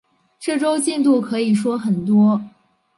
[0.39, 2.41] 这周进度可以说很多